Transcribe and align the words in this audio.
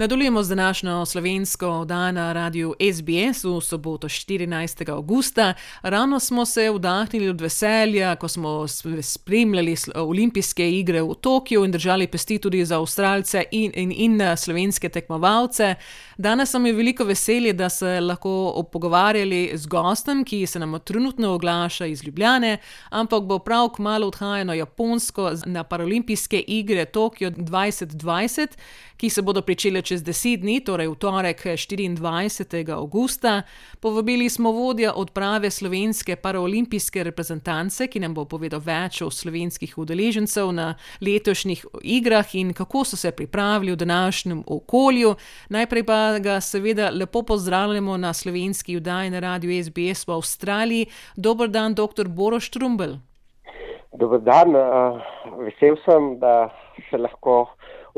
Nadaljujemo 0.00 0.42
z 0.42 0.48
današnjo 0.48 1.06
slovensko 1.06 1.68
oddajo 1.68 2.12
na 2.12 2.32
radiju 2.32 2.74
SBS 2.92 3.44
v 3.44 3.60
soboto 3.60 4.08
14. 4.08 4.92
augusta. 4.92 5.54
Rano 5.82 6.20
smo 6.20 6.46
se 6.46 6.70
vdahnili 6.70 7.28
od 7.28 7.40
veselja, 7.40 8.16
ko 8.16 8.28
smo 8.28 8.68
spremljali 9.02 9.76
olimpijske 9.94 10.70
igre 10.70 11.02
v 11.02 11.14
Tokiu 11.14 11.64
in 11.64 11.72
držali 11.72 12.06
pesti 12.06 12.38
tudi 12.38 12.64
za 12.64 12.78
Avstralce 12.78 13.44
in, 13.50 13.72
in, 13.74 13.92
in 13.96 14.36
slovenske 14.36 14.88
tekmovalce. 14.88 15.74
Danes 16.18 16.52
nam 16.52 16.66
je 16.66 16.72
veliko 16.72 17.04
veselje, 17.04 17.52
da 17.52 17.68
se 17.68 18.00
lahko 18.00 18.64
pogovarjali 18.72 19.50
z 19.54 19.66
gostom, 19.66 20.24
ki 20.24 20.46
se 20.46 20.58
nam 20.58 20.80
trenutno 20.84 21.34
oglaša 21.34 21.86
iz 21.86 22.04
Ljubljane, 22.04 22.58
ampak 22.90 23.22
bo 23.22 23.38
prav 23.38 23.68
kmalo 23.68 24.06
odhajal 24.06 24.46
na 24.46 24.54
Japonsko 24.54 25.32
na 25.46 25.64
paralimpijske 25.64 26.44
igre 26.46 26.84
Tokio 26.84 27.30
2020, 27.30 28.48
ki 28.96 29.10
se 29.10 29.22
bodo 29.22 29.42
pričele 29.42 29.82
čez 29.90 30.04
deset 30.06 30.44
dni, 30.44 30.60
torej 30.62 30.86
v 30.86 30.94
torek 31.02 31.40
24. 31.42 32.70
augusta. 32.78 33.42
Povabili 33.82 34.28
smo 34.30 34.52
vodja 34.54 34.92
odprave 34.94 35.50
slovenske 35.50 36.14
paraolimpijske 36.16 37.02
reprezentance, 37.02 37.88
ki 37.90 37.98
nam 37.98 38.14
bo 38.14 38.22
povedal 38.30 38.62
več 38.62 39.00
o 39.02 39.10
slovenskih 39.10 39.74
udeležencev 39.82 40.52
na 40.54 40.68
letošnjih 41.02 41.66
igrah 41.82 42.34
in 42.38 42.54
kako 42.54 42.84
so 42.86 42.96
se 42.96 43.10
pripravili 43.10 43.74
v 43.74 43.82
današnjem 43.82 44.44
okolju. 44.46 45.16
Najprej 45.50 45.86
pa 45.90 46.00
ga 46.22 46.38
seveda 46.40 46.94
lepo 46.94 47.26
pozdravljamo 47.26 47.96
na 47.96 48.14
slovenski 48.14 48.78
vdaji 48.78 49.10
na 49.10 49.18
radiju 49.20 49.64
SBS 49.64 50.06
v 50.06 50.20
Avstraliji. 50.20 50.86
Dober 51.16 51.50
dan, 51.50 51.74
dr. 51.74 52.06
Boroš 52.06 52.50
Trumbel. 52.50 53.09
Dober 53.92 54.20
dan, 54.22 54.54
vesel 55.42 55.76
sem, 55.84 56.12
da 56.22 56.50
se 56.90 56.98
lahko 56.98 57.48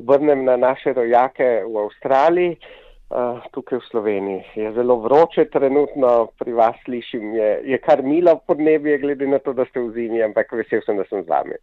obrnem 0.01 0.45
na 0.45 0.57
naše 0.57 0.93
rojake 0.97 1.65
v 1.69 1.85
Avstraliji, 1.85 2.57
tukaj 3.53 3.79
v 3.79 3.89
Sloveniji. 3.91 4.45
Je 4.57 4.73
zelo 4.73 4.97
vroče 5.05 5.45
trenutno, 5.53 6.33
pri 6.41 6.53
vas 6.57 6.77
slišim, 6.85 7.35
je, 7.37 7.51
je 7.75 7.79
kar 7.79 8.03
milo 8.03 8.39
podnebje, 8.47 8.99
glede 9.05 9.29
na 9.29 9.39
to, 9.39 9.53
da 9.53 9.69
ste 9.69 9.85
v 9.85 9.93
zimi, 9.93 10.23
ampak 10.25 10.53
vesel 10.57 10.81
sem, 10.87 10.97
da 10.97 11.05
sem 11.11 11.25
z 11.25 11.29
vami. 11.29 11.61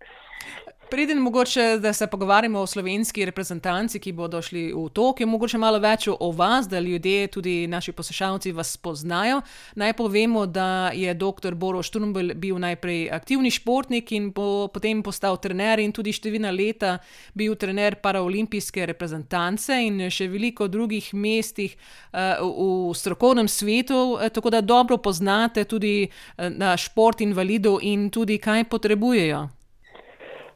Preden 0.91 1.17
mogoče, 1.17 1.77
da 1.77 1.93
se 1.93 2.07
pogovarjamo 2.07 2.59
o 2.59 2.67
slovenski 2.67 3.25
reprezentanci, 3.25 3.99
ki 3.99 4.11
bodo 4.11 4.41
šli 4.41 4.71
v 4.73 4.87
Tokio, 4.89 5.27
mogoče 5.27 5.57
malo 5.61 5.77
več 5.79 6.07
o 6.09 6.31
vas, 6.31 6.65
da 6.67 6.79
ljudje, 6.79 7.27
tudi 7.27 7.67
naši 7.67 7.91
poslušalci, 7.91 8.51
vas 8.51 8.77
poznajo. 8.77 9.41
Naj 9.75 9.93
povemo, 9.93 10.45
da 10.45 10.89
je 10.93 11.13
dr. 11.13 11.53
Boro 11.53 11.83
Šturmbel 11.83 12.33
bil 12.35 12.57
najprej 12.57 13.11
aktivni 13.13 13.51
športnik 13.51 14.11
in 14.11 14.31
po, 14.33 14.69
potem 14.73 15.03
postal 15.05 15.37
trener 15.37 15.79
in 15.79 15.93
tudi 15.93 16.13
številna 16.13 16.49
leta 16.49 16.97
bil 17.37 17.53
trener 17.53 17.99
paraolimpijske 18.01 18.89
reprezentance 18.89 19.77
in 19.85 20.01
še 20.09 20.25
veliko 20.27 20.67
drugih 20.67 21.13
mestih 21.13 21.77
uh, 21.77 22.41
v 22.41 22.97
strokovnem 22.97 23.47
svetu, 23.47 24.01
uh, 24.17 24.25
tako 24.33 24.57
da 24.57 24.65
dobro 24.65 24.97
poznate 24.97 25.67
tudi 25.69 26.09
uh, 26.09 26.75
šport 26.81 27.21
invalidov 27.21 27.77
in 27.85 28.09
tudi 28.09 28.41
kaj 28.41 28.65
potrebujejo. 28.73 29.58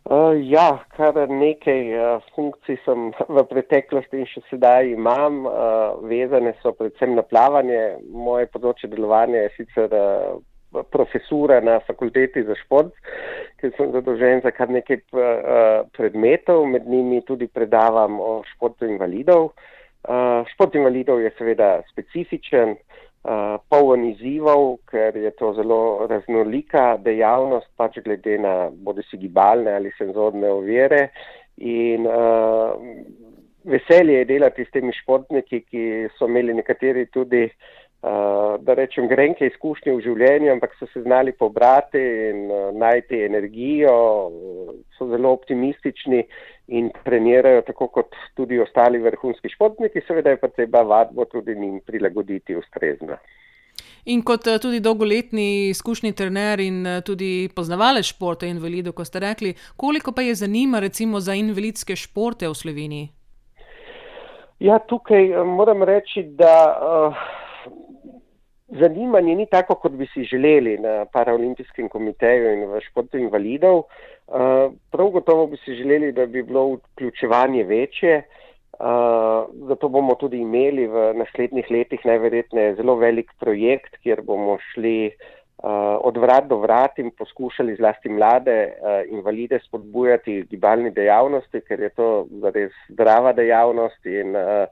Uh, 0.03 0.35
ja, 0.51 0.83
kar 0.97 1.15
nekaj 1.31 1.83
uh, 1.95 2.23
funkcij 2.35 2.75
sem 2.83 3.11
v 3.15 3.43
preteklosti 3.47 4.19
in 4.19 4.25
še 4.27 4.41
sedaj 4.49 4.89
imam, 4.91 5.45
uh, 5.47 5.93
vezane 6.09 6.51
so 6.59 6.73
predvsem 6.75 7.13
na 7.15 7.23
plavanje. 7.23 8.01
Moje 8.11 8.49
področje 8.51 8.89
delovanja 8.91 9.45
je 9.45 9.53
sicer 9.55 9.95
uh, 9.95 10.83
profesura 10.91 11.61
na 11.63 11.77
fakulteti 11.87 12.43
za 12.43 12.57
šport, 12.65 12.91
ker 13.61 13.71
sem 13.77 13.93
zadolžen 13.95 14.43
za 14.43 14.51
kar 14.51 14.73
nekaj 14.75 14.99
uh, 15.15 15.87
predmetov, 15.95 16.65
med 16.67 16.83
njimi 16.83 17.21
tudi 17.23 17.47
predavam 17.47 18.19
o 18.19 18.41
športu 18.51 18.89
invalidov. 18.91 19.53
Uh, 20.03 20.43
šport 20.51 20.75
invalidov 20.75 21.23
je 21.23 21.31
seveda 21.39 21.77
specifičen, 21.93 22.75
uh, 22.75 23.03
uh, 23.23 23.57
poln 23.69 24.05
izzivov, 24.11 24.77
ker 24.91 25.17
je 25.17 25.31
to 25.39 25.53
zelo 25.57 26.07
raznolika 26.09 26.97
dejavnost, 27.03 27.71
pač 27.77 27.99
glede 28.05 28.37
na 28.41 28.55
bodi 28.69 29.05
si 29.09 29.19
gibalne 29.21 29.75
ali 29.75 29.93
senzorne 29.97 30.49
ovire. 30.51 31.09
In 31.57 32.07
uh, 32.09 32.73
veselje 33.63 34.19
je 34.21 34.29
delati 34.33 34.65
s 34.65 34.73
temi 34.73 34.93
športniki, 34.95 35.63
ki 35.69 35.83
so 36.17 36.27
imeli 36.27 36.55
nekateri 36.57 37.05
tudi 37.13 37.45
uh, 37.45 37.82
da 38.59 38.73
rečem, 38.73 39.07
grenke 39.07 39.47
izkušnje 39.47 39.93
v 39.95 40.01
življenju, 40.03 40.51
ampak 40.51 40.73
so 40.75 40.87
se 40.91 41.01
znali 41.05 41.31
pobrati 41.31 42.01
in 42.29 42.49
uh, 42.51 42.71
najti 42.75 43.21
energijo, 43.23 43.93
so 44.97 45.07
zelo 45.07 45.31
optimistični 45.31 46.19
in 46.75 46.89
trenirajo 47.05 47.61
tako 47.67 47.87
kot 47.87 48.17
tudi 48.35 48.59
ostali 48.59 48.99
vrhunski 48.99 49.49
športniki, 49.55 50.03
seveda 50.07 50.33
je 50.33 50.41
pa 50.41 50.49
treba 50.51 50.81
vadbo 50.83 51.25
tudi 51.31 51.55
njim 51.55 51.79
prilagoditi 51.85 52.55
ustrezno. 52.55 53.17
In 54.05 54.21
kot 54.21 54.49
tudi 54.61 54.81
dolgoletni 54.83 55.69
izkušnji 55.69 56.11
trener 56.11 56.59
in 56.59 56.83
tudi 57.07 57.47
poznavalec 57.55 58.05
športa 58.05 58.45
invalidov, 58.45 58.97
ko 58.97 59.05
ste 59.07 59.21
rekli, 59.23 59.53
koliko 59.77 60.11
pa 60.11 60.21
je 60.21 60.35
zanima 60.35 60.79
recimo 60.83 61.19
za 61.19 61.33
invalidske 61.39 61.95
športe 61.95 62.51
v 62.51 62.53
Sloveniji? 62.53 63.07
Ja, 64.59 64.79
tukaj 64.79 65.31
moram 65.47 65.83
reči, 65.83 66.23
da 66.39 66.55
uh, 66.71 67.23
zanimanje 68.83 69.35
ni 69.35 69.47
tako, 69.49 69.75
kot 69.81 69.95
bi 69.99 70.07
si 70.13 70.27
želeli 70.27 70.77
na 70.83 71.05
paraolimpijskem 71.13 71.89
komiteju 71.89 72.53
in 72.53 72.65
v 72.71 72.81
športu 72.83 73.19
invalidov. 73.21 73.83
Uh, 74.27 74.71
prav 74.91 75.11
gotovo 75.15 75.47
bi 75.51 75.59
si 75.63 75.75
želeli, 75.79 76.11
da 76.11 76.25
bi 76.25 76.43
bilo 76.43 76.65
vključevanje 76.75 77.63
večje. 77.63 78.23
Uh, 78.73 79.45
zato 79.69 79.89
bomo 79.89 80.15
tudi 80.19 80.41
imeli 80.41 80.87
v 80.89 81.13
naslednjih 81.15 81.69
letih 81.71 82.05
najverjetneje 82.05 82.75
zelo 82.75 82.95
velik 82.95 83.31
projekt, 83.39 83.99
kjer 84.03 84.23
bomo 84.25 84.57
šli 84.73 85.11
od 86.03 86.17
vrat 86.17 86.47
do 86.47 86.57
vrat 86.59 86.99
in 86.99 87.11
poskušali 87.11 87.75
zlasti 87.75 88.09
mlade 88.09 88.55
uh, 88.67 89.11
invalide 89.11 89.59
spodbujati 89.63 90.41
gibalni 90.49 90.91
dejavnosti, 90.91 91.61
ker 91.61 91.79
je 91.79 91.89
to 91.89 92.07
res 92.51 92.71
zdrava 92.89 93.31
dejavnost 93.33 94.05
in 94.05 94.35
uh, 94.35 94.67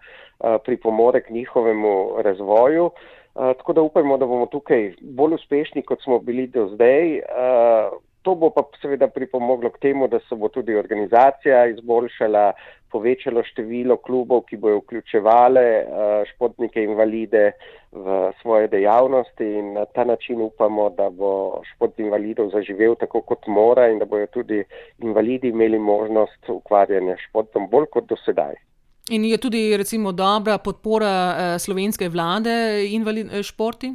pripomore 0.65 1.21
k 1.21 1.29
njihovemu 1.29 2.21
razvoju. 2.21 2.91
Tako 3.33 3.73
da 3.73 3.81
upajmo, 3.81 4.17
da 4.17 4.25
bomo 4.25 4.45
tukaj 4.51 4.89
bolj 5.01 5.33
uspešni, 5.37 5.85
kot 5.87 6.01
smo 6.03 6.19
bili 6.19 6.47
do 6.47 6.65
zdaj. 6.73 7.21
To 8.21 8.33
bo 8.35 8.49
pa 8.49 8.63
seveda 8.81 9.07
pripomoglo 9.07 9.69
k 9.69 9.79
temu, 9.79 10.07
da 10.07 10.19
se 10.19 10.35
bo 10.35 10.49
tudi 10.49 10.75
organizacija 10.75 11.65
izboljšala, 11.71 12.51
povečalo 12.91 13.43
število 13.43 13.97
klubov, 13.97 14.43
ki 14.49 14.57
bojo 14.57 14.81
vključevale 14.81 15.65
uh, 15.81 16.23
športnike 16.33 16.83
invalide 16.83 17.51
v 17.91 18.31
svoje 18.41 18.67
dejavnosti 18.71 19.43
in 19.43 19.73
na 19.73 19.85
ta 19.85 20.03
način 20.03 20.41
upamo, 20.41 20.89
da 20.89 21.09
bo 21.09 21.61
šport 21.73 21.99
invalidov 21.99 22.51
zaživel 22.55 22.95
tako, 22.95 23.21
kot 23.21 23.47
mora 23.47 23.89
in 23.91 23.99
da 23.99 24.05
bojo 24.05 24.27
tudi 24.27 24.63
invalidi 24.99 25.49
imeli 25.49 25.79
možnost 25.79 26.49
ukvarjanja 26.49 27.17
športom 27.27 27.67
bolj 27.71 27.89
kot 27.91 28.07
do 28.09 28.15
sedaj. 28.25 28.55
In 29.09 29.25
je 29.25 29.37
tudi 29.37 29.77
recimo 29.77 30.11
dobra 30.11 30.57
podpora 30.57 31.11
eh, 31.37 31.59
slovenske 31.59 32.09
vlade 32.09 32.85
invalid 32.91 33.33
eh, 33.33 33.43
športi? 33.43 33.91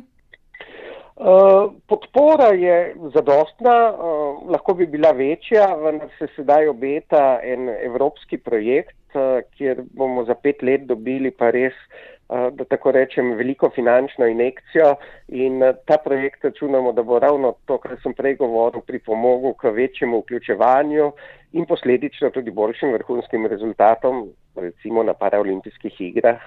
Uh, 1.16 1.72
podpora 1.88 2.50
je 2.52 2.94
zadostna, 3.14 3.76
uh, 3.88 4.50
lahko 4.52 4.74
bi 4.74 4.86
bila 4.86 5.14
večja, 5.16 5.64
vendar 5.80 6.10
se 6.18 6.26
sedaj 6.36 6.68
obeta 6.68 7.40
en 7.42 7.68
evropski 7.68 8.36
projekt, 8.36 9.16
uh, 9.16 9.40
kjer 9.56 9.80
bomo 9.96 10.24
za 10.28 10.34
pet 10.34 10.60
let 10.62 10.84
dobili 10.84 11.30
pa 11.30 11.50
res, 11.50 11.72
da 12.28 12.64
tako 12.66 12.90
rečem, 12.90 13.36
veliko 13.38 13.68
finančno 13.70 14.26
injekcijo 14.26 14.96
in 15.28 15.62
ta 15.86 15.96
projekt 16.04 16.44
računamo, 16.44 16.92
da 16.92 17.02
bo 17.02 17.20
ravno 17.22 17.52
to, 17.70 17.76
kar 17.78 17.94
sem 18.02 18.14
prej 18.18 18.34
govoril, 18.40 18.82
pripomogel 18.82 19.54
k 19.54 19.70
večjemu 19.70 20.18
vključevanju 20.24 21.12
in 21.52 21.66
posledično 21.70 22.30
tudi 22.34 22.50
boljšim 22.50 22.92
vrhunskim 22.92 23.46
rezultatom, 23.46 24.26
recimo 24.56 25.06
na 25.06 25.14
paraolimpijskih 25.14 26.00
igrah, 26.00 26.42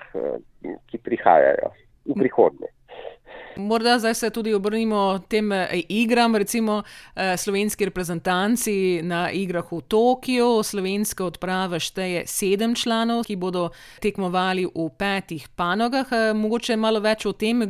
ki 0.91 0.97
prihajajo 0.97 1.71
v 2.05 2.19
prihodnje. 2.19 2.67
Morda 3.59 3.97
zdaj 3.99 4.13
se 4.13 4.29
tudi 4.29 4.53
obrnimo 4.53 5.19
tem 5.27 5.51
eh, 5.51 5.81
igram, 5.89 6.35
recimo 6.35 6.83
eh, 7.15 7.37
slovenski 7.37 7.85
reprezentanci 7.85 9.01
na 9.03 9.31
igrah 9.31 9.71
v 9.71 9.81
Tokiu. 9.81 10.63
Slovenska 10.63 11.25
odprava 11.25 11.79
šteje 11.79 12.23
sedem 12.27 12.75
članov, 12.75 13.25
ki 13.27 13.35
bodo 13.35 13.69
tekmovali 13.99 14.63
v 14.63 14.87
petih 14.97 15.49
panogah. 15.55 16.07
Eh, 16.11 16.31
mogoče 16.33 16.77
malo 16.77 17.03
več 17.03 17.25
o 17.25 17.33
tem. 17.33 17.67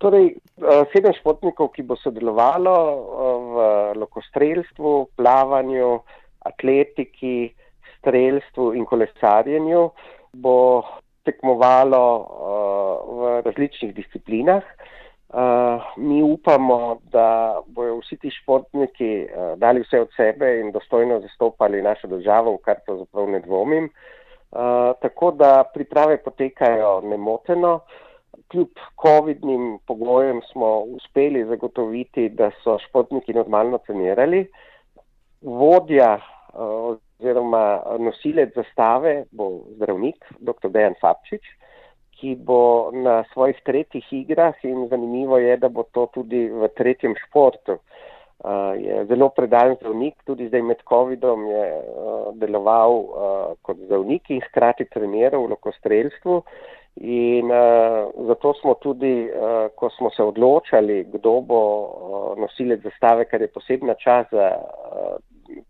Torej, 0.00 0.30
sedem 0.94 1.12
športnikov, 1.18 1.74
ki 1.74 1.82
bo 1.84 1.96
sodelovalo 2.00 2.76
v 3.52 3.64
lokostrelstvu, 4.00 5.10
plavanju, 5.18 5.90
atletiki, 6.48 7.50
strelstvu 7.98 8.70
in 8.78 8.86
kolesarjenju, 8.88 9.82
bo 10.40 10.56
tekmovalo 11.28 12.04
različnih 13.44 13.94
disciplinah. 13.94 14.62
Uh, 15.30 15.82
mi 15.96 16.22
upamo, 16.22 16.98
da 17.12 17.60
bodo 17.66 18.00
vsi 18.00 18.16
ti 18.16 18.30
športniki 18.34 19.10
uh, 19.24 19.58
dali 19.58 19.84
vse 19.84 20.00
od 20.00 20.08
sebe 20.16 20.48
in 20.60 20.72
dostojno 20.72 21.20
zastopali 21.20 21.82
našo 21.82 22.08
državo, 22.10 22.56
v 22.56 22.62
kar 22.64 22.80
pravzaprav 22.86 23.28
ne 23.30 23.40
dvomim. 23.40 23.84
Uh, 23.84 24.90
tako 25.02 25.30
da 25.30 25.64
priprave 25.74 26.16
potekajo 26.24 27.00
nemoteno. 27.00 27.80
Kljub 28.50 28.82
COVID-nim 29.02 29.78
pogojem 29.86 30.40
smo 30.52 30.80
uspeli 30.98 31.44
zagotoviti, 31.44 32.28
da 32.28 32.50
so 32.64 32.78
športniki 32.88 33.32
normalno 33.32 33.78
trenirali. 33.78 34.48
Vodja 35.42 36.16
uh, 36.18 36.98
oziroma 37.20 37.82
nosilec 37.98 38.54
zastave 38.54 39.24
bo 39.30 39.50
zdravnik, 39.76 40.24
dr. 40.40 40.68
Dejan 40.68 40.94
Fabčič, 41.00 41.46
ki 42.20 42.36
bo 42.36 42.90
na 42.92 43.24
svojih 43.32 43.60
tretjih 43.64 44.04
igrah 44.12 44.54
in 44.64 44.88
zanimivo 44.88 45.38
je, 45.38 45.56
da 45.56 45.68
bo 45.68 45.82
to 45.82 46.06
tudi 46.14 46.48
v 46.48 46.68
tretjem 46.76 47.16
športu. 47.26 47.80
Uh, 48.40 48.72
je 48.80 49.04
zelo 49.04 49.28
predajen 49.36 49.76
zdravnik, 49.76 50.14
tudi 50.24 50.48
zdaj 50.48 50.62
med 50.64 50.78
COVID-om 50.88 51.42
je 51.46 51.64
uh, 51.76 52.28
deloval 52.40 52.94
uh, 52.96 53.48
kot 53.62 53.76
zdravnik 53.84 54.30
in 54.32 54.40
hkrati 54.40 54.86
treniral 54.88 55.44
v 55.44 55.50
lokostrelstvu. 55.52 56.38
In 57.04 57.52
uh, 57.52 58.08
zato 58.30 58.54
smo 58.60 58.74
tudi, 58.80 59.28
uh, 59.28 59.68
ko 59.76 59.90
smo 59.92 60.08
se 60.16 60.24
odločali, 60.24 61.04
kdo 61.12 61.34
bo 61.44 61.60
uh, 61.60 62.32
nosilec 62.40 62.80
zastave, 62.80 63.28
kar 63.28 63.44
je 63.44 63.52
posebna 63.52 63.94
čas 64.00 64.32
za 64.32 64.48
uh, 64.56 65.20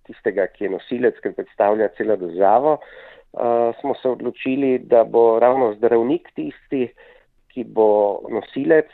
tistega, 0.07 0.47
ki 0.55 0.69
je 0.69 0.75
nosilec, 0.79 1.19
ki 1.19 1.35
predstavlja 1.35 1.91
celo 1.99 2.17
državo, 2.23 2.79
uh, 2.79 3.11
smo 3.81 3.95
se 4.03 4.09
odločili, 4.09 4.79
da 4.79 5.05
bo 5.05 5.39
ravno 5.39 5.75
zdravnik 5.75 6.29
tisti, 6.35 6.89
ki 7.51 7.65
bo 7.65 8.21
nosilec, 8.31 8.91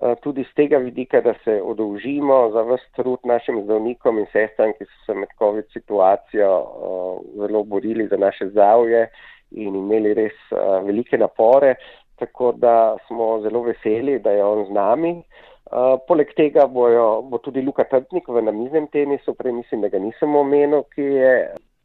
uh, 0.00 0.14
tudi 0.22 0.44
z 0.44 0.54
tega 0.54 0.78
vidika, 0.78 1.20
da 1.20 1.34
se 1.44 1.60
odolžimo 1.62 2.50
za 2.54 2.62
vse 2.62 2.86
trud 2.96 3.18
našim 3.24 3.62
zdravnikom 3.64 4.18
in 4.18 4.26
sestram, 4.32 4.72
ki 4.78 4.86
so 4.86 5.04
se 5.06 5.18
med 5.18 5.34
COVID 5.38 5.70
situacijo 5.72 6.50
uh, 6.60 7.20
zelo 7.42 7.62
borili 7.64 8.06
za 8.06 8.16
naše 8.16 8.48
zdravje 8.50 9.08
in 9.50 9.76
imeli 9.76 10.14
res 10.14 10.38
uh, 10.50 10.86
velike 10.86 11.18
napore. 11.18 11.74
Tako 12.18 12.52
da 12.52 12.96
smo 13.06 13.40
zelo 13.40 13.62
veseli, 13.62 14.18
da 14.18 14.30
je 14.30 14.44
on 14.44 14.66
z 14.66 14.74
nami. 14.74 15.10
Uh, 15.10 15.50
Uh, 15.70 16.00
poleg 16.02 16.32
tega 16.34 16.64
bojo, 16.66 17.22
bo 17.30 17.38
tudi 17.38 17.62
Luka 17.62 17.84
Trtnik 17.86 18.26
v 18.26 18.40
namiznem 18.42 18.88
tenisu, 18.90 19.36
prej 19.38 19.52
mislim, 19.54 19.84
da 19.84 19.88
ga 19.92 20.00
nisem 20.02 20.32
omenil, 20.34 20.82
ki 20.90 21.04
je 21.14 21.34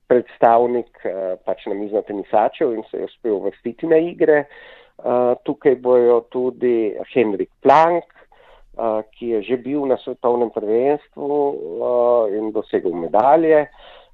predstavnik 0.08 0.90
uh, 1.06 1.36
pač 1.46 1.66
namizno 1.70 2.02
tenisačev 2.08 2.74
in 2.76 2.84
se 2.90 2.98
je 2.98 3.10
uspel 3.10 3.40
vrstiti 3.46 3.88
na 3.88 4.00
igre. 4.02 4.46
Uh, 4.98 5.34
tukaj 5.44 5.76
bojo 5.84 6.22
tudi 6.32 6.96
Henrik 7.14 7.52
Plank, 7.62 8.06
uh, 8.78 9.02
ki 9.16 9.34
je 9.36 9.42
že 9.50 9.58
bil 9.58 9.86
na 9.90 9.98
svetovnem 10.04 10.54
prvenstvu 10.56 11.40
in 12.38 12.52
dosegel 12.56 12.96
medalje 12.96 13.66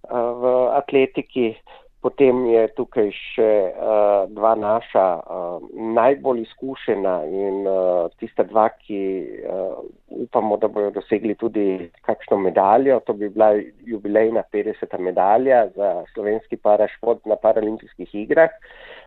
v 0.09 0.43
atletiki. 0.75 1.53
Potem 2.01 2.33
je 2.49 2.61
tukaj 2.73 3.11
še 3.13 3.49
uh, 3.77 4.23
dva 4.33 4.55
naša 4.57 5.05
uh, 5.21 5.65
najbolj 5.97 6.39
izkušena 6.47 7.13
in 7.29 7.59
uh, 7.69 8.09
tista 8.17 8.41
dva, 8.49 8.71
ki 8.73 9.01
uh, 9.45 9.83
upamo, 10.25 10.57
da 10.57 10.65
bodo 10.65 10.89
dosegli 10.95 11.35
tudi 11.37 11.91
kakšno 12.01 12.39
medaljo. 12.41 12.97
To 13.05 13.13
bi 13.13 13.29
bila 13.29 13.51
jubilejna 13.85 14.41
50. 14.49 14.97
medalja 14.97 15.67
za 15.77 15.91
slovenski 16.15 16.57
parašport 16.57 17.21
na 17.29 17.37
paralimpijskih 17.37 18.17
igrah. 18.25 18.49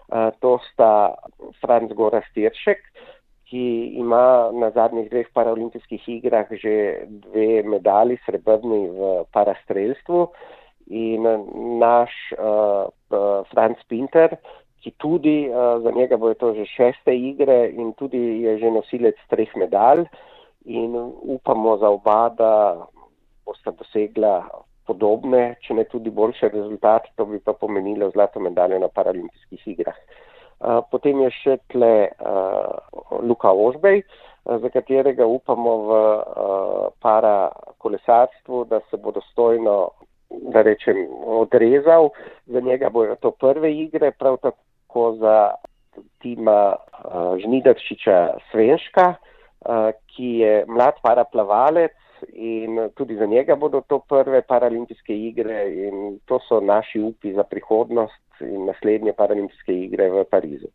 Uh, 0.06 0.30
to 0.38 0.60
sta 0.70 1.18
Franz 1.58 1.90
Gora 1.98 2.22
Stiršek, 2.30 2.78
ki 3.50 3.66
ima 3.98 4.54
na 4.54 4.70
zadnjih 4.70 5.10
dveh 5.10 5.34
paralimpijskih 5.34 6.08
igrah 6.20 6.46
že 6.62 7.06
dve 7.26 7.64
medalji 7.66 8.22
srebrni 8.22 8.84
v 8.94 9.24
parastrelstvu 9.34 10.28
in 10.86 11.26
eh, 11.26 11.38
naš 11.80 12.12
uh, 12.36 12.88
Franz 13.50 13.80
Pinter, 13.88 14.36
ki 14.82 14.92
tudi 15.00 15.48
uh, 15.48 15.80
za 15.82 15.90
njega 15.90 16.16
bojo 16.16 16.34
to 16.34 16.52
že 16.54 16.66
šeste 16.66 17.14
igre 17.16 17.70
in 17.70 17.92
tudi 17.92 18.42
je 18.44 18.58
že 18.58 18.70
nosilec 18.70 19.16
treh 19.28 19.48
medalj 19.56 20.04
in 20.64 20.92
upamo 21.22 21.76
za 21.76 21.88
oba, 21.88 22.28
da 22.28 22.52
bosta 23.44 23.70
dosegla 23.70 24.44
podobne, 24.86 25.56
če 25.64 25.74
ne 25.74 25.84
tudi 25.84 26.10
boljše 26.10 26.48
rezultate, 26.48 27.08
to 27.16 27.24
bi 27.24 27.40
pa 27.40 27.52
pomenilo 27.52 28.10
zlato 28.10 28.40
medaljo 28.40 28.78
na 28.78 28.88
paralimpijskih 28.88 29.68
igrah. 29.68 29.96
Uh, 30.60 30.80
potem 30.90 31.20
je 31.24 31.30
še 31.40 31.56
tle 31.72 32.08
uh, 32.08 33.20
Luka 33.24 33.52
Ožbej, 33.52 34.04
uh, 34.04 34.34
za 34.44 34.68
katerega 34.68 35.26
upamo 35.26 35.72
v 35.88 35.90
para 37.00 37.50
kolesarstvu, 37.78 38.64
da 38.64 38.80
se 38.90 38.96
bo 38.96 39.12
dostojno 39.12 39.90
da 40.42 40.62
rečem, 40.62 41.06
odrezal. 41.26 42.10
Za 42.46 42.60
njega 42.60 42.90
bojo 42.90 43.16
to 43.16 43.30
prve 43.30 43.72
igre, 43.72 44.10
prav 44.10 44.36
tako 44.36 45.16
za 45.20 45.54
tima 46.22 46.74
uh, 46.74 47.38
Žnidršiča 47.38 48.36
Svenška, 48.50 49.14
uh, 49.14 49.90
ki 50.16 50.24
je 50.24 50.64
mlad 50.68 50.94
paraplavalec 51.02 51.92
in 52.32 52.90
tudi 52.94 53.16
za 53.16 53.26
njega 53.26 53.56
bodo 53.56 53.80
to 53.80 53.98
prve 53.98 54.42
paralimpijske 54.42 55.16
igre 55.18 55.74
in 55.74 56.18
to 56.24 56.38
so 56.48 56.60
naši 56.60 57.00
upi 57.00 57.32
za 57.32 57.42
prihodnost 57.42 58.40
in 58.40 58.64
naslednje 58.64 59.12
paralimpijske 59.12 59.72
igre 59.72 60.10
v 60.10 60.24
Parizu. 60.30 60.68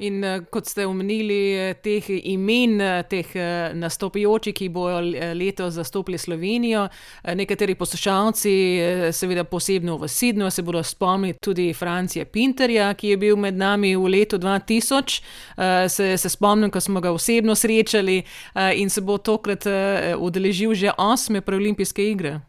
In 0.00 0.22
uh, 0.24 0.38
kot 0.48 0.68
ste 0.68 0.86
omenili, 0.88 1.38
eh, 1.52 1.74
teh 1.84 2.06
imen, 2.32 2.80
eh, 2.80 3.02
teh 3.04 3.34
uh, 3.36 3.74
nastopajočih, 3.76 4.54
ki 4.56 4.68
bojo 4.72 5.00
letos 5.36 5.74
zastopili 5.76 6.18
Slovenijo, 6.18 6.86
nekateri 7.36 7.74
poslušalci, 7.74 8.52
seveda 9.12 9.44
posebno 9.44 9.98
v 10.00 10.08
Sidnu, 10.08 10.50
se 10.50 10.62
bodo 10.62 10.82
spomnili 10.82 11.36
tudi 11.42 11.72
Francija 11.74 12.24
Pinterja, 12.24 12.94
ki 12.94 13.12
je 13.12 13.16
bil 13.16 13.36
med 13.36 13.56
nami 13.60 13.92
v 13.96 14.08
letu 14.08 14.38
2000. 14.38 15.20
Uh, 15.56 15.64
se, 15.88 16.16
se 16.16 16.28
spomnim, 16.28 16.70
ko 16.70 16.80
smo 16.80 17.00
ga 17.00 17.12
osebno 17.12 17.54
srečali 17.54 18.22
in 18.76 18.90
se 18.90 19.00
bo 19.00 19.18
tokrat 19.18 19.66
udeležil 20.18 20.74
že 20.74 20.92
osme 20.96 21.40
preolimpijske 21.40 22.10
igre. 22.10 22.40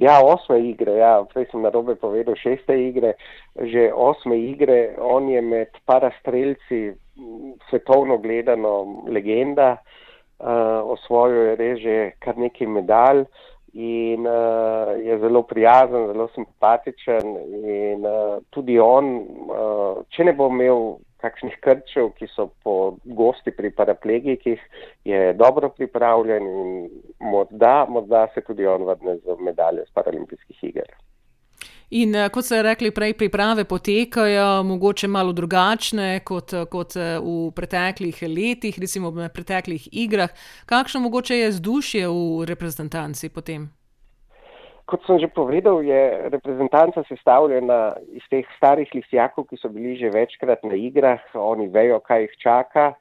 Ja, 0.00 0.20
osme 0.24 0.58
igre, 0.64 0.96
ja, 0.98 1.12
prej 1.32 1.50
sem 1.50 1.62
na 1.62 1.70
robe 1.70 1.94
povedal 2.00 2.36
šeste 2.40 2.74
igre, 2.80 3.14
že 3.56 3.90
osme 3.92 4.38
igre, 4.40 4.94
on 4.98 5.28
je 5.28 5.42
med 5.44 5.76
parastrelci 5.86 6.94
svetovno 7.68 8.16
gledano 8.18 9.04
legenda, 9.06 9.76
uh, 10.40 10.80
osvojil 10.96 11.52
je 11.52 11.56
res 11.60 11.80
že 11.82 11.96
kar 12.24 12.40
nekaj 12.40 12.66
medalj 12.66 13.26
in 13.72 14.26
uh, 14.26 14.96
je 14.96 15.18
zelo 15.20 15.42
prijazen, 15.48 16.08
zelo 16.12 16.28
simpatičen 16.34 17.36
in 17.64 18.06
uh, 18.06 18.40
tudi 18.50 18.78
on, 18.80 19.14
uh, 19.48 20.02
če 20.12 20.24
ne 20.28 20.36
bo 20.36 20.48
imel 20.52 20.96
kakšnih 21.22 21.56
krčev, 21.64 22.10
ki 22.18 22.28
so 22.34 22.50
po 22.64 22.74
gosti 23.04 23.54
pri 23.54 23.70
paraplegikih, 23.70 24.60
je 25.08 25.32
dobro 25.38 25.70
pripravljen 25.76 26.50
in 26.64 26.90
morda, 27.20 27.86
morda 27.88 28.26
se 28.34 28.44
tudi 28.46 28.66
on 28.66 28.84
vrne 28.90 29.16
z 29.22 29.38
medaljo 29.40 29.86
z 29.86 29.94
paralimpijskih 29.94 30.64
iger. 30.72 30.92
In 31.92 32.14
eh, 32.16 32.30
kot 32.32 32.46
ste 32.46 32.62
rekli, 32.64 32.88
prej 32.90 33.12
priprave 33.20 33.66
potekajo 33.68 34.62
mogoče 34.64 35.08
malo 35.12 35.32
drugačne 35.36 36.22
kot, 36.24 36.54
kot 36.72 36.96
eh, 36.96 37.18
v 37.20 37.50
preteklih 37.52 38.22
letih, 38.22 38.78
recimo 38.80 39.10
v 39.12 39.28
preteklih 39.28 39.88
igrah. 39.92 40.32
Kakšno 40.66 41.04
mogoče 41.04 41.36
je 41.36 41.52
zdušje 41.52 42.08
v 42.08 42.48
reprezentanci 42.48 43.28
potem? 43.28 43.68
Kot 44.86 45.04
sem 45.06 45.18
že 45.22 45.30
povedal, 45.30 45.82
je 45.86 46.28
reprezentanca 46.34 47.04
sestavljena 47.06 47.94
iz 48.10 48.24
teh 48.30 48.46
starih 48.56 48.90
listjakov, 48.94 49.46
ki 49.46 49.56
so 49.60 49.70
bili 49.70 49.94
že 49.96 50.10
večkrat 50.10 50.64
na 50.66 50.74
igrah, 50.74 51.22
oni 51.34 51.68
vejo, 51.70 52.00
kaj 52.02 52.26
jih 52.26 52.38
čaka. 52.42 52.92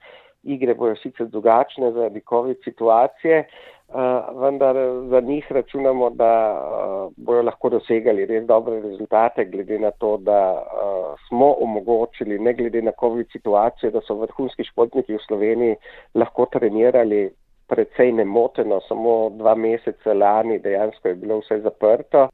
Igre 0.44 0.74
bojo 0.74 0.96
sicer 0.98 1.28
drugačne 1.30 1.92
zaradi 1.94 2.22
COVID 2.30 2.64
situacije, 2.66 3.44
uh, 3.46 4.42
vendar 4.42 4.76
za 5.10 5.20
njih 5.22 5.52
računamo, 5.52 6.10
da 6.10 6.32
uh, 6.54 7.14
bojo 7.18 7.44
lahko 7.46 7.70
dosegali 7.70 8.26
res 8.26 8.48
dobre 8.50 8.80
rezultate, 8.82 9.46
glede 9.46 9.80
na 9.80 9.92
to, 9.92 10.16
da 10.18 10.40
uh, 10.58 11.20
smo 11.28 11.54
omogočili, 11.62 12.40
ne 12.40 12.54
glede 12.54 12.82
na 12.82 12.92
COVID 13.00 13.30
situacijo, 13.32 13.92
da 13.92 14.02
so 14.08 14.18
vrhunski 14.24 14.66
športniki 14.66 15.14
v 15.14 15.22
Sloveniji 15.28 15.76
lahko 16.16 16.50
trenirali 16.50 17.30
precej 17.72 18.12
nemoteno, 18.12 18.82
samo 18.88 19.30
dva 19.40 19.56
meseca 19.56 20.14
lani 20.14 20.60
dejansko 20.60 21.08
je 21.08 21.16
bilo 21.16 21.40
vse 21.40 21.62
zaprto. 21.64 22.28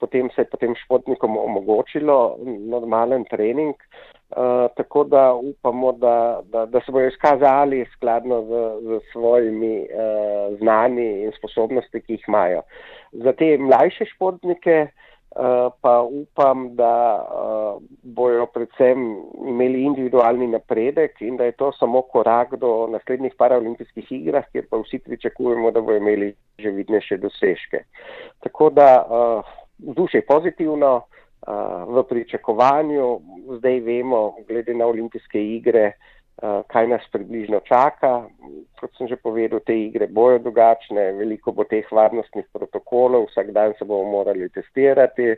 Potem 0.00 0.28
se 0.34 0.42
je 0.42 0.50
potem 0.52 0.74
športnikom 0.76 1.38
omogočilo 1.40 2.36
normalen 2.70 3.24
trening, 3.30 3.74
tako 4.76 5.04
da 5.04 5.22
upamo, 5.34 5.92
da, 5.92 6.40
da, 6.52 6.66
da 6.66 6.80
se 6.80 6.92
bodo 6.92 7.06
izkazali 7.06 7.84
skladno 7.94 8.42
z, 8.42 8.60
z 8.88 9.00
svojimi 9.12 9.86
znani 10.58 11.08
in 11.24 11.32
sposobnosti, 11.38 12.00
ki 12.00 12.18
jih 12.18 12.28
imajo. 12.28 12.60
Za 13.24 13.32
te 13.32 13.56
mlajše 13.58 14.04
športnike 14.12 14.76
uh, 14.82 15.13
pa 15.80 16.02
upam, 16.02 16.76
da 16.76 16.94
uh, 17.18 17.82
bojo 18.02 18.46
predvsem 18.46 19.00
imeli 19.48 19.82
individualni 19.82 20.46
napredek 20.46 21.20
in 21.20 21.36
da 21.36 21.44
je 21.44 21.52
to 21.52 21.72
samo 21.72 22.02
korak 22.02 22.54
do 22.56 22.86
naslednjih 22.92 23.34
paraolimpijskih 23.38 24.12
igrah, 24.12 24.44
kjer 24.52 24.68
pa 24.70 24.78
vsi 24.78 24.98
pričakujemo, 24.98 25.70
da 25.70 25.80
bojo 25.80 25.96
imeli 25.96 26.34
že 26.58 26.70
vidnejše 26.70 27.16
dosežke. 27.16 27.82
Tako 28.40 28.70
da 28.70 29.04
vzdušje 29.78 30.18
je 30.18 30.26
pozitivno, 30.26 31.02
v 31.86 32.02
pričakovanju, 32.08 33.20
zdaj 33.58 33.80
vemo, 33.80 34.36
glede 34.48 34.74
na 34.74 34.86
olimpijske 34.86 35.42
igre, 35.56 35.92
kaj 36.42 36.88
nas 36.90 37.04
približno 37.12 37.60
čaka. 37.64 38.26
Kot 38.80 38.90
sem 38.98 39.08
že 39.08 39.16
povedal, 39.16 39.62
te 39.62 39.76
igre 39.76 40.06
bojo 40.10 40.38
drugačne, 40.42 41.12
veliko 41.18 41.54
bo 41.54 41.64
teh 41.64 41.86
varnostnih 41.90 42.46
protokolov, 42.52 43.30
vsak 43.30 43.52
dan 43.54 43.74
se 43.78 43.86
bomo 43.86 44.10
morali 44.18 44.50
testirati 44.50 45.30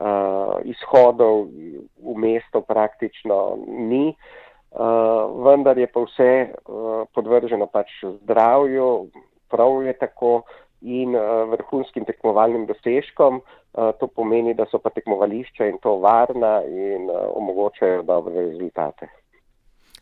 uh, 0.00 0.56
izhodov 0.64 1.52
v 2.00 2.16
mesto 2.16 2.64
praktično 2.64 3.60
ni, 3.68 4.16
uh, 4.16 5.28
vendar 5.44 5.78
je 5.78 5.86
pa 5.86 6.00
vse 6.08 6.32
uh, 6.48 7.04
podvrženo 7.14 7.68
pač 7.68 7.92
zdravju, 8.24 9.10
prav 9.52 9.84
je 9.84 9.94
tako 10.00 10.42
in 10.80 11.14
uh, 11.14 11.44
vrhunskim 11.52 12.08
tekmovalnim 12.08 12.64
dosežkom. 12.66 13.44
Uh, 13.70 13.92
to 14.00 14.08
pomeni, 14.08 14.56
da 14.56 14.64
so 14.66 14.80
pa 14.82 14.90
tekmovališča 14.90 15.68
in 15.68 15.78
to 15.84 16.00
varna 16.00 16.64
in 16.64 17.06
uh, 17.12 17.28
omogočajo 17.36 18.02
dobre 18.02 18.50
rezultate. 18.50 19.19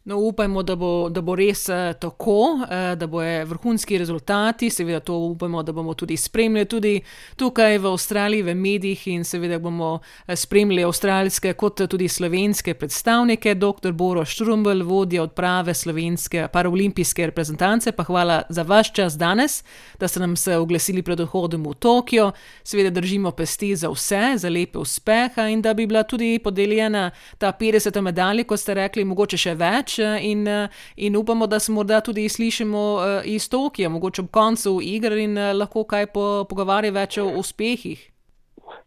No, 0.04 0.16
upajmo, 0.16 0.62
da 0.62 0.76
bo, 0.76 1.08
da 1.10 1.20
bo 1.20 1.34
res 1.36 1.66
uh, 1.68 1.92
tako, 2.00 2.40
uh, 2.62 2.94
da 2.96 3.06
bojo 3.06 3.44
vrhunski 3.46 3.98
rezultati. 3.98 4.70
Seveda, 4.70 5.00
to 5.00 5.14
upamo, 5.14 5.62
da 5.62 5.72
bomo 5.72 5.94
tudi 5.94 6.16
spremljali 6.16 6.64
tudi 6.64 7.00
tukaj 7.36 7.78
v 7.78 7.86
Avstraliji, 7.86 8.42
v 8.42 8.54
medijih 8.54 9.02
in 9.08 9.24
seveda 9.24 9.58
bomo 9.58 9.98
eh, 10.26 10.36
spremljali 10.36 10.84
avstralske, 10.84 11.52
kot 11.52 11.82
tudi 11.90 12.08
slovenske 12.08 12.74
predstavnike. 12.74 13.54
Dr. 13.54 13.92
Boro 13.92 14.24
Štrumbel, 14.24 14.84
vodja 14.86 15.22
odprave 15.22 15.74
slovenske 15.74 16.46
paraolimpijske 16.52 17.26
reprezentance, 17.26 17.92
pa 17.92 18.06
hvala 18.08 18.42
za 18.48 18.62
vaš 18.62 18.92
čas 18.92 19.18
danes, 19.18 19.64
da 20.00 20.08
ste 20.08 20.20
nam 20.20 20.36
se 20.36 20.56
oglasili 20.56 21.02
pred 21.02 21.20
odhodom 21.20 21.66
v 21.66 21.74
Tokio. 21.74 22.32
Seveda 22.64 22.90
držimo 22.90 23.30
pesti 23.30 23.74
za 23.76 23.90
vse, 23.90 24.22
za 24.36 24.48
lepe 24.48 24.78
uspehe 24.78 25.50
in 25.52 25.62
da 25.62 25.74
bi 25.74 25.86
bila 25.86 26.02
tudi 26.02 26.38
podeljena 26.38 27.10
ta 27.38 27.52
50. 27.52 28.00
medalja, 28.00 28.44
kot 28.44 28.60
ste 28.60 28.74
rekli, 28.74 29.04
mogoče 29.04 29.36
še 29.36 29.54
več 29.54 29.88
in, 30.21 30.47
eh, 30.49 30.68
in 30.97 31.16
upamo, 31.16 31.47
da 31.47 31.59
se 31.59 31.73
morda 31.73 32.00
tudi 32.00 32.28
slišimo 32.28 32.78
eh, 33.00 33.23
iz 33.25 33.49
Tokija, 33.49 33.88
mogoče 33.88 34.23
ob 34.23 34.30
koncu 34.30 34.78
igre 34.83 35.23
in 35.23 35.38
eh, 35.38 35.52
lahko 35.52 35.85
kaj 35.85 36.07
po, 36.07 36.45
pogovarja 36.49 36.92
več 36.92 37.18
o 37.18 37.26
uspehih. 37.38 38.11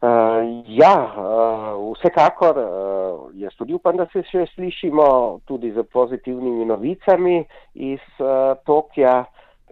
Uh, 0.01 0.65
ja, 0.65 0.95
uh, 1.13 1.93
vsekakor 1.93 2.57
uh, 2.57 3.29
jaz 3.37 3.53
tudi 3.57 3.73
upam, 3.73 3.97
da 3.97 4.07
se 4.09 4.23
še 4.25 4.47
slišimo 4.55 5.05
tudi 5.45 5.69
z 5.75 5.83
pozitivnimi 5.93 6.65
novicami 6.65 7.43
iz 7.73 8.01
uh, 8.17 8.57
Tokija 8.65 9.23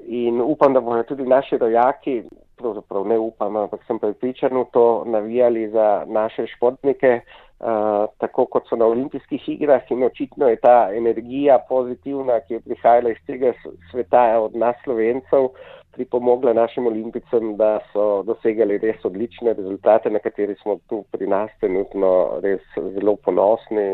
in 0.06 0.38
upam, 0.42 0.74
da 0.74 0.82
bodo 0.86 1.02
tudi 1.10 1.26
naši 1.26 1.58
rojaki, 1.58 2.22
pravzaprav 2.62 3.08
ne 3.10 3.18
upam, 3.18 3.58
ampak 3.58 3.82
sem 3.88 3.98
pripričan 4.00 4.54
v 4.54 4.68
to, 4.74 4.86
navijali 5.10 5.66
za 5.74 6.06
naše 6.06 6.46
športnike, 6.54 7.16
uh, 7.18 7.49
Eh, 7.60 8.06
tako 8.24 8.46
kot 8.46 8.70
so 8.70 8.78
na 8.80 8.86
olimpijskih 8.88 9.50
igrah 9.52 9.90
in 9.92 10.04
očitno 10.04 10.48
je 10.48 10.56
ta 10.64 10.92
energija 10.96 11.58
pozitivna, 11.70 12.38
ki 12.48 12.54
je 12.54 12.60
prihajala 12.60 13.12
iz 13.12 13.18
tega 13.28 13.52
sveta 13.92 14.22
od 14.40 14.56
nas 14.56 14.76
slovencev, 14.84 15.50
pripomogla 15.92 16.54
našim 16.54 16.88
olimpicem, 16.88 17.58
da 17.60 17.82
so 17.92 18.24
dosegali 18.24 18.78
res 18.80 19.04
odlične 19.04 19.54
rezultate, 19.58 20.10
na 20.10 20.24
kateri 20.24 20.56
smo 20.62 20.78
tu 20.88 21.04
pri 21.12 21.28
nas 21.28 21.52
trenutno 21.60 22.40
res 22.46 22.64
zelo 22.96 23.18
ponosni, 23.26 23.88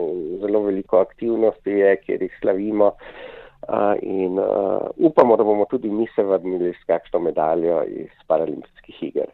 zelo 0.45 0.61
veliko 0.67 1.01
aktivnosti 1.01 1.79
je, 1.79 1.95
kjer 2.05 2.21
jih 2.21 2.37
slavimo. 2.41 2.91
Uh, 3.65 3.95
in 4.01 4.37
uh, 4.37 4.91
upamo, 4.97 5.37
da 5.37 5.43
bomo 5.43 5.65
tudi 5.65 5.89
mi 5.89 6.05
se 6.15 6.23
vrnili 6.23 6.69
s 6.69 6.85
kakšno 6.85 7.19
medaljo 7.19 7.81
iz 7.89 8.13
paralimpijskih 8.27 9.03
iger. 9.09 9.33